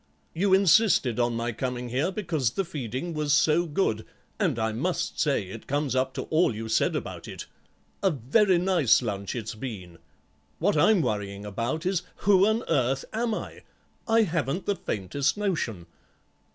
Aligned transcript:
You 0.33 0.51
insisted 0.55 1.19
on 1.19 1.35
my 1.35 1.51
coming 1.51 1.89
here 1.89 2.11
because 2.11 2.49
the 2.49 2.65
feeding 2.65 3.13
was 3.13 3.33
so 3.33 3.67
good, 3.67 4.03
and 4.39 4.57
I 4.57 4.71
must 4.71 5.19
say 5.19 5.43
it 5.43 5.67
comes 5.67 5.95
up 5.95 6.15
to 6.15 6.23
all 6.23 6.55
you 6.55 6.67
said 6.69 6.95
about 6.95 7.27
it. 7.27 7.45
A 8.01 8.09
very 8.09 8.57
nice 8.57 9.03
lunch 9.03 9.35
it's 9.35 9.53
been. 9.53 9.99
What 10.57 10.75
I'm 10.75 11.03
worrying 11.03 11.45
about 11.45 11.85
is 11.85 12.01
who 12.25 12.47
on 12.47 12.63
earth 12.67 13.05
am 13.13 13.35
I? 13.35 13.61
I 14.07 14.23
haven't 14.23 14.65
the 14.65 14.75
faintest 14.75 15.37
notion?" 15.37 15.85